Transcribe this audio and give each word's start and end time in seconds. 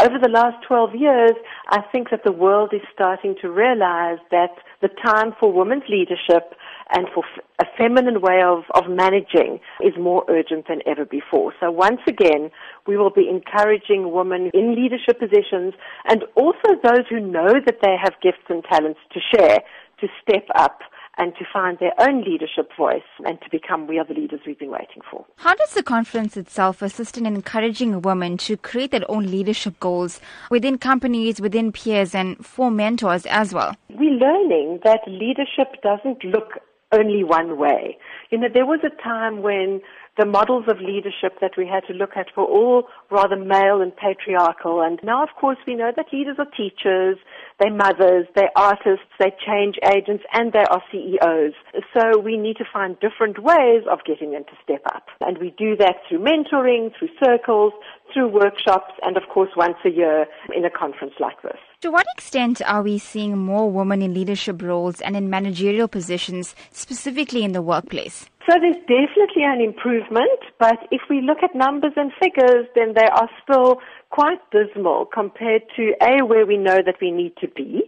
over 0.00 0.18
the 0.20 0.28
last 0.28 0.64
12 0.66 0.94
years, 0.94 1.32
I 1.68 1.80
think 1.92 2.10
that 2.10 2.22
the 2.24 2.32
world 2.32 2.70
is 2.72 2.82
starting 2.92 3.34
to 3.40 3.48
realize 3.48 4.18
that 4.30 4.56
the 4.82 4.88
time 4.88 5.32
for 5.40 5.52
women's 5.52 5.84
leadership 5.88 6.54
and 6.94 7.06
for 7.14 7.24
a 7.60 7.64
feminine 7.78 8.20
way 8.20 8.42
of, 8.44 8.64
of 8.74 8.90
managing 8.90 9.58
is 9.80 9.94
more 9.98 10.24
urgent 10.28 10.68
than 10.68 10.80
ever 10.86 11.04
before. 11.04 11.52
So 11.60 11.70
once 11.70 12.00
again, 12.06 12.50
we 12.86 12.96
will 12.96 13.10
be 13.10 13.28
encouraging 13.28 14.12
women 14.12 14.50
in 14.52 14.76
leadership 14.76 15.18
positions 15.18 15.74
and 16.08 16.24
also 16.34 16.76
those 16.84 17.08
who 17.08 17.20
know 17.20 17.54
that 17.64 17.78
they 17.82 17.96
have 18.00 18.14
gifts 18.22 18.46
and 18.48 18.62
talents 18.64 19.00
to 19.12 19.20
share 19.34 19.60
to 20.00 20.08
step 20.22 20.46
up 20.54 20.80
and 21.18 21.34
to 21.36 21.44
find 21.52 21.78
their 21.78 21.92
own 21.98 22.22
leadership 22.22 22.70
voice 22.76 23.02
and 23.24 23.40
to 23.40 23.50
become 23.50 23.86
we 23.86 23.98
are 23.98 24.04
the 24.04 24.14
leaders 24.14 24.40
we've 24.46 24.58
been 24.58 24.70
waiting 24.70 25.02
for. 25.10 25.24
How 25.36 25.54
does 25.54 25.72
the 25.74 25.82
conference 25.82 26.36
itself 26.36 26.82
assist 26.82 27.16
in 27.16 27.26
encouraging 27.26 28.02
women 28.02 28.36
to 28.38 28.56
create 28.56 28.90
their 28.90 29.10
own 29.10 29.26
leadership 29.30 29.78
goals 29.80 30.20
within 30.50 30.78
companies, 30.78 31.40
within 31.40 31.72
peers, 31.72 32.14
and 32.14 32.44
for 32.44 32.70
mentors 32.70 33.26
as 33.26 33.54
well? 33.54 33.74
We're 33.90 34.10
learning 34.10 34.80
that 34.84 35.00
leadership 35.06 35.82
doesn't 35.82 36.24
look 36.24 36.58
only 36.92 37.24
one 37.24 37.58
way. 37.58 37.98
You 38.30 38.38
know, 38.38 38.48
there 38.52 38.66
was 38.66 38.80
a 38.84 39.02
time 39.02 39.42
when 39.42 39.80
the 40.18 40.24
models 40.24 40.64
of 40.68 40.78
leadership 40.80 41.40
that 41.40 41.52
we 41.58 41.66
had 41.66 41.84
to 41.86 41.92
look 41.92 42.16
at 42.16 42.28
were 42.36 42.44
all 42.44 42.84
rather 43.10 43.36
male 43.36 43.82
and 43.82 43.94
patriarchal. 43.94 44.80
And 44.80 44.98
now, 45.02 45.22
of 45.22 45.28
course, 45.38 45.58
we 45.66 45.74
know 45.74 45.92
that 45.94 46.06
leaders 46.12 46.36
are 46.38 46.48
teachers, 46.56 47.18
they're 47.60 47.74
mothers, 47.74 48.26
they're 48.34 48.56
artists, 48.56 49.12
they're 49.18 49.36
change 49.46 49.76
agents, 49.84 50.24
and 50.32 50.52
they 50.52 50.64
are 50.70 50.82
CEOs. 50.90 51.52
So 51.92 52.18
we 52.18 52.38
need 52.38 52.56
to 52.56 52.64
find 52.72 52.96
different 53.00 53.42
ways 53.42 53.84
of 53.90 53.98
getting 54.06 54.32
them 54.32 54.44
to 54.44 54.56
step 54.62 54.82
up. 54.86 55.08
And 55.20 55.36
we 55.38 55.54
do 55.58 55.76
that 55.76 55.96
through 56.08 56.20
mentoring, 56.20 56.92
through 56.98 57.10
circles, 57.22 57.74
through 58.16 58.28
workshops, 58.28 58.94
and 59.02 59.18
of 59.18 59.24
course 59.28 59.50
once 59.56 59.76
a 59.84 59.90
year 59.90 60.24
in 60.56 60.64
a 60.64 60.70
conference 60.70 61.12
like 61.20 61.42
this. 61.42 61.58
To 61.82 61.90
what 61.90 62.06
extent 62.16 62.62
are 62.66 62.82
we 62.82 62.96
seeing 62.96 63.36
more 63.36 63.70
women 63.70 64.00
in 64.00 64.14
leadership 64.14 64.62
roles 64.62 65.02
and 65.02 65.14
in 65.14 65.28
managerial 65.28 65.86
positions, 65.86 66.54
specifically 66.72 67.44
in 67.44 67.52
the 67.52 67.60
workplace? 67.60 68.30
So 68.48 68.56
there's 68.58 68.76
definitely 68.76 69.42
an 69.42 69.60
improvement, 69.60 70.40
but 70.58 70.78
if 70.90 71.02
we 71.10 71.20
look 71.20 71.42
at 71.42 71.54
numbers 71.54 71.92
and 71.96 72.10
figures, 72.18 72.66
then 72.74 72.94
they 72.94 73.04
are 73.04 73.28
still 73.42 73.80
quite 74.08 74.38
dismal 74.50 75.04
compared 75.12 75.62
to 75.76 75.92
A, 76.00 76.24
where 76.24 76.46
we 76.46 76.56
know 76.56 76.80
that 76.86 76.96
we 77.02 77.10
need 77.10 77.36
to 77.42 77.48
be, 77.48 77.82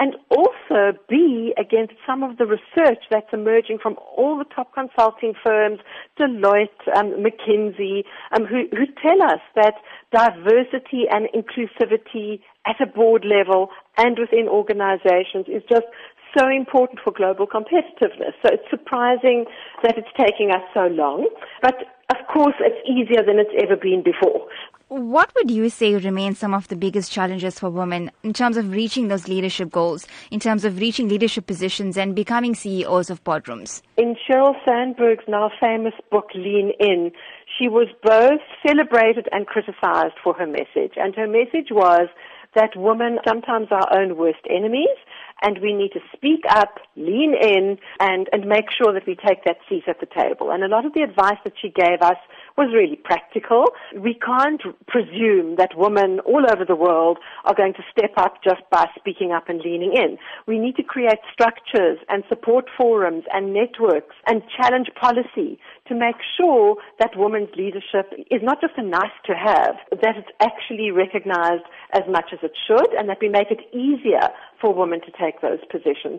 and 0.00 0.16
also 0.30 0.98
B, 1.10 1.52
against 1.58 1.92
some 2.06 2.22
of 2.22 2.38
the 2.38 2.46
research 2.46 3.04
that's 3.10 3.28
emerging 3.34 3.78
from 3.82 3.96
all 4.16 4.38
the 4.38 4.46
top 4.46 4.72
consulting 4.72 5.34
firms, 5.44 5.78
Deloitte, 6.18 6.96
um, 6.96 7.22
McKinsey, 7.22 8.04
um, 8.32 8.46
who, 8.46 8.64
who 8.72 8.86
tell 9.02 9.22
us 9.22 9.40
that 9.56 9.74
diversity 10.10 11.04
and 11.10 11.28
inclusivity 11.36 12.40
at 12.66 12.80
a 12.80 12.86
board 12.86 13.26
level 13.26 13.68
and 13.98 14.18
within 14.18 14.48
organizations 14.48 15.44
is 15.48 15.62
just 15.68 15.84
so 16.36 16.48
important 16.48 17.00
for 17.04 17.12
global 17.12 17.46
competitiveness. 17.46 18.32
So 18.42 18.52
it's 18.52 18.70
surprising 18.70 19.44
that 19.82 19.98
it's 19.98 20.08
taking 20.16 20.50
us 20.50 20.62
so 20.72 20.86
long. 20.86 21.28
But 21.60 21.74
of 22.10 22.26
course, 22.26 22.54
it's 22.60 22.80
easier 22.88 23.22
than 23.22 23.38
it's 23.38 23.54
ever 23.62 23.76
been 23.76 24.02
before. 24.02 24.46
What 24.92 25.32
would 25.36 25.52
you 25.52 25.68
say 25.70 25.94
remain 25.94 26.34
some 26.34 26.52
of 26.52 26.66
the 26.66 26.74
biggest 26.74 27.12
challenges 27.12 27.60
for 27.60 27.70
women 27.70 28.10
in 28.24 28.32
terms 28.32 28.56
of 28.56 28.72
reaching 28.72 29.06
those 29.06 29.28
leadership 29.28 29.70
goals, 29.70 30.04
in 30.32 30.40
terms 30.40 30.64
of 30.64 30.80
reaching 30.80 31.08
leadership 31.08 31.46
positions 31.46 31.96
and 31.96 32.12
becoming 32.12 32.56
CEOs 32.56 33.08
of 33.08 33.22
boardrooms? 33.22 33.82
In 33.96 34.16
Sheryl 34.16 34.56
Sandberg's 34.66 35.22
now 35.28 35.48
famous 35.60 35.94
book, 36.10 36.26
Lean 36.34 36.72
In, 36.80 37.12
she 37.56 37.68
was 37.68 37.86
both 38.02 38.40
celebrated 38.66 39.28
and 39.30 39.46
criticized 39.46 40.14
for 40.24 40.34
her 40.34 40.46
message. 40.46 40.94
And 40.96 41.14
her 41.14 41.28
message 41.28 41.68
was 41.70 42.08
that 42.56 42.74
women 42.74 43.20
sometimes 43.24 43.68
are 43.70 43.86
our 43.92 44.00
own 44.02 44.16
worst 44.16 44.40
enemies 44.50 44.98
and 45.42 45.58
we 45.60 45.72
need 45.72 45.92
to 45.92 46.00
speak 46.14 46.44
up, 46.48 46.78
lean 46.96 47.34
in, 47.40 47.78
and, 47.98 48.28
and 48.32 48.46
make 48.46 48.66
sure 48.70 48.92
that 48.92 49.06
we 49.06 49.16
take 49.16 49.44
that 49.44 49.58
seat 49.68 49.84
at 49.88 50.00
the 50.00 50.06
table. 50.06 50.50
And 50.50 50.62
a 50.62 50.68
lot 50.68 50.84
of 50.84 50.94
the 50.94 51.02
advice 51.02 51.38
that 51.44 51.54
she 51.60 51.68
gave 51.68 52.00
us 52.02 52.18
was 52.56 52.68
really 52.74 52.96
practical. 52.96 53.64
We 53.96 54.14
can't 54.14 54.62
presume 54.86 55.56
that 55.56 55.70
women 55.76 56.20
all 56.20 56.44
over 56.50 56.64
the 56.64 56.76
world 56.76 57.18
are 57.44 57.54
going 57.54 57.74
to 57.74 57.82
step 57.90 58.12
up 58.16 58.42
just 58.42 58.62
by 58.70 58.86
speaking 58.98 59.32
up 59.32 59.48
and 59.48 59.60
leaning 59.60 59.92
in. 59.94 60.18
We 60.46 60.58
need 60.58 60.76
to 60.76 60.82
create 60.82 61.20
structures 61.32 61.98
and 62.08 62.24
support 62.28 62.66
forums 62.76 63.24
and 63.32 63.54
networks 63.54 64.16
and 64.26 64.42
challenge 64.56 64.88
policy 65.00 65.58
to 65.90 65.94
make 65.94 66.16
sure 66.36 66.76
that 66.98 67.10
women's 67.16 67.50
leadership 67.56 68.10
is 68.30 68.40
not 68.42 68.60
just 68.60 68.74
a 68.78 68.82
nice 68.82 69.14
to 69.26 69.34
have, 69.34 69.76
that 70.00 70.16
it's 70.16 70.32
actually 70.40 70.90
recognized 70.90 71.64
as 71.92 72.02
much 72.08 72.30
as 72.32 72.38
it 72.42 72.52
should 72.66 72.90
and 72.98 73.08
that 73.08 73.18
we 73.20 73.28
make 73.28 73.50
it 73.50 73.60
easier 73.74 74.30
for 74.60 74.72
women 74.74 75.00
to 75.02 75.12
take 75.20 75.40
those 75.42 75.58
positions. 75.70 76.18